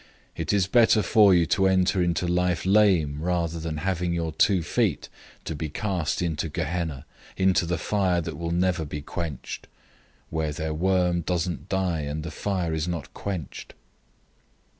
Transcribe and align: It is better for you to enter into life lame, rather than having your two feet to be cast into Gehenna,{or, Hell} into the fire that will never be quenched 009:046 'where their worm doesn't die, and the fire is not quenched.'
It 0.35 0.51
is 0.51 0.65
better 0.65 1.03
for 1.03 1.31
you 1.31 1.45
to 1.53 1.67
enter 1.67 2.01
into 2.01 2.27
life 2.27 2.65
lame, 2.65 3.21
rather 3.21 3.59
than 3.59 3.77
having 3.77 4.13
your 4.13 4.31
two 4.31 4.63
feet 4.63 5.09
to 5.45 5.53
be 5.53 5.69
cast 5.69 6.23
into 6.23 6.49
Gehenna,{or, 6.49 7.01
Hell} 7.37 7.47
into 7.49 7.67
the 7.67 7.77
fire 7.77 8.19
that 8.19 8.35
will 8.35 8.49
never 8.49 8.83
be 8.83 9.03
quenched 9.03 9.67
009:046 10.31 10.31
'where 10.31 10.51
their 10.53 10.73
worm 10.73 11.21
doesn't 11.21 11.69
die, 11.69 11.99
and 12.01 12.23
the 12.23 12.31
fire 12.31 12.73
is 12.73 12.87
not 12.87 13.13
quenched.' 13.13 13.75